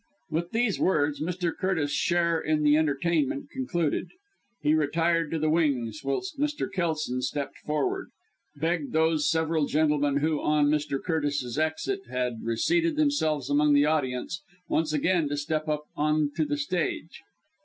With 0.31 0.49
these 0.49 0.79
words 0.79 1.21
Mr. 1.21 1.55
Curtis's 1.55 1.93
share 1.95 2.39
in 2.41 2.63
the 2.63 2.75
entertainment 2.75 3.51
concluded. 3.51 4.07
He 4.59 4.73
retired 4.73 5.29
to 5.29 5.37
the 5.37 5.51
wings, 5.51 6.01
whilst 6.03 6.39
Mr. 6.39 6.67
Kelson 6.73 7.21
stepping 7.21 7.53
forward 7.67 8.09
begged 8.55 8.93
those 8.93 9.29
several 9.29 9.67
gentlemen 9.67 10.17
who, 10.17 10.41
on 10.41 10.71
Mr. 10.71 10.99
Curtis's 10.99 11.59
exit, 11.59 11.99
had 12.09 12.39
reseated 12.41 12.95
themselves 12.95 13.47
among 13.47 13.73
the 13.75 13.85
audience, 13.85 14.41
once 14.67 14.91
again 14.91 15.29
to 15.29 15.37
step 15.37 15.67
up 15.67 15.83
on 15.95 16.31
to 16.35 16.45
the 16.45 16.57
stage. 16.57 17.21